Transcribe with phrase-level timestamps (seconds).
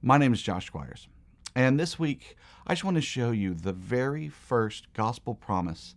[0.00, 1.08] My name is Josh Squires,
[1.56, 5.96] and this week I just want to show you the very first gospel promise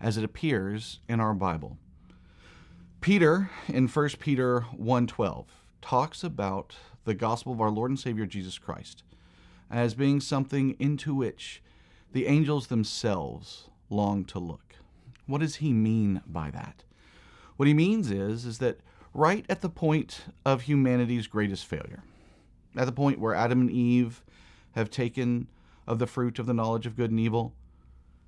[0.00, 1.76] as it appears in our Bible.
[3.02, 5.44] Peter in 1 Peter 1:12
[5.82, 9.02] talks about the gospel of our Lord and Savior Jesus Christ
[9.70, 11.62] as being something into which
[12.12, 14.76] the angels themselves long to look.
[15.26, 16.84] What does he mean by that?
[17.58, 18.80] What he means is is that
[19.12, 22.02] right at the point of humanity's greatest failure,
[22.76, 24.22] at the point where Adam and Eve
[24.72, 25.48] have taken
[25.86, 27.54] of the fruit of the knowledge of good and evil,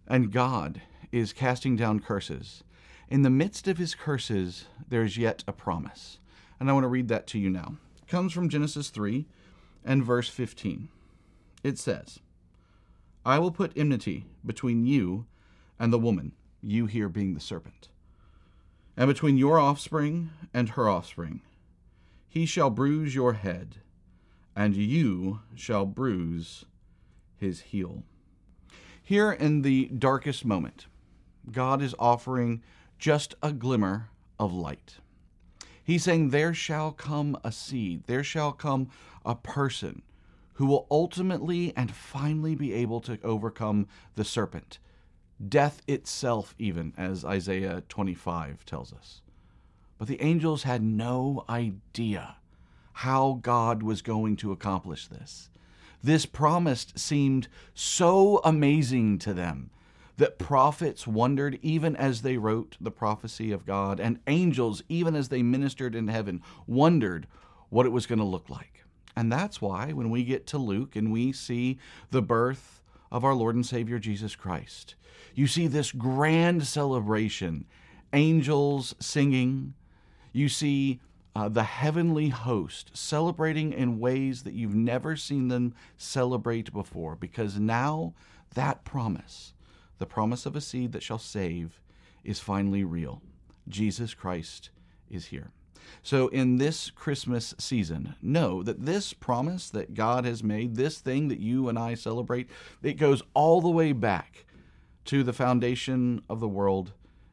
[0.07, 0.83] and God
[1.13, 2.65] is casting down curses.
[3.09, 6.19] In the midst of his curses, there's yet a promise.
[6.59, 7.77] And I want to read that to you now.
[7.97, 9.27] It comes from Genesis 3
[9.85, 10.89] and verse 15.
[11.63, 12.19] It says,
[13.25, 15.27] I will put enmity between you
[15.79, 17.89] and the woman, you here being the serpent,
[18.97, 21.41] and between your offspring and her offspring.
[22.29, 23.77] He shall bruise your head,
[24.57, 26.65] and you shall bruise
[27.37, 28.03] his heel.
[29.03, 30.87] Here in the darkest moment,
[31.51, 32.63] God is offering
[32.99, 34.97] just a glimmer of light.
[35.83, 38.89] He's saying, There shall come a seed, there shall come
[39.27, 40.03] a person
[40.55, 44.79] who will ultimately and finally be able to overcome the serpent,
[45.47, 49.21] death itself, even, as Isaiah 25 tells us.
[49.99, 52.37] But the angels had no idea
[52.95, 55.51] how God was going to accomplish this.
[56.03, 59.71] This promise seemed so amazing to them
[60.17, 65.29] that prophets wondered even as they wrote the prophecy of God, and angels, even as
[65.29, 67.27] they ministered in heaven, wondered
[67.69, 68.85] what it was going to look like.
[69.17, 71.79] And that's why when we get to Luke and we see
[72.11, 74.95] the birth of our Lord and Savior Jesus Christ,
[75.35, 77.65] you see this grand celebration,
[78.13, 79.75] angels singing,
[80.33, 81.01] you see
[81.35, 87.59] uh, the heavenly host celebrating in ways that you've never seen them celebrate before, because
[87.59, 88.15] now
[88.55, 89.53] that promise,
[89.99, 91.81] the promise of a seed that shall save,
[92.23, 93.21] is finally real.
[93.69, 94.71] Jesus Christ
[95.11, 95.51] is here.
[96.03, 101.29] So, in this Christmas season, know that this promise that God has made, this thing
[101.29, 102.49] that you and I celebrate,
[102.83, 104.47] it goes all the way back
[105.07, 106.93] to the foundation of the world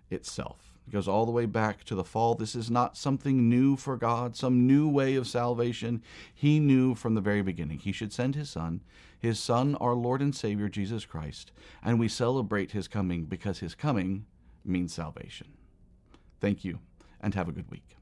[0.10, 0.78] itself.
[0.92, 2.36] It goes all the way back to the fall.
[2.36, 6.04] This is not something new for God, some new way of salvation.
[6.34, 8.82] He knew from the very beginning He should send His Son,
[9.18, 13.74] His Son, our Lord and Savior, Jesus Christ, and we celebrate His coming because His
[13.74, 14.26] coming
[14.66, 15.48] means salvation.
[16.42, 16.80] Thank you,
[17.22, 17.96] and have a good week.